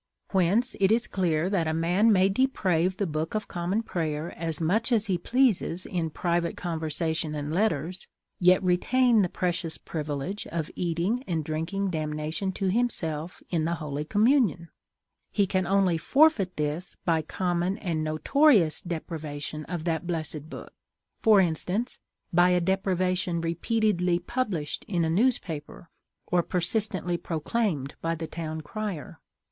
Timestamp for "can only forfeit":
15.45-16.55